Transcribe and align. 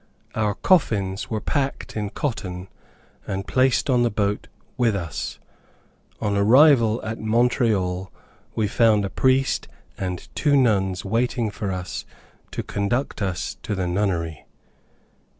Our 0.33 0.55
coffins 0.55 1.29
were 1.29 1.39
packed 1.41 1.95
in 1.95 2.09
cotton, 2.09 2.69
and 3.27 3.45
placed 3.45 3.87
on 3.87 4.01
the 4.01 4.09
boat 4.09 4.47
with 4.75 4.95
us. 4.95 5.37
On 6.19 6.33
our 6.35 6.41
arrival 6.41 6.99
at 7.03 7.19
Montreal, 7.19 8.11
we 8.55 8.67
found 8.67 9.05
a 9.05 9.11
priest 9.11 9.67
and 9.99 10.27
two 10.33 10.57
nuns 10.57 11.05
waiting 11.05 11.51
for 11.51 11.71
us 11.71 12.03
to 12.49 12.63
conduct 12.63 13.21
us 13.21 13.57
to 13.61 13.75
the 13.75 13.85
nunnery. 13.85 14.47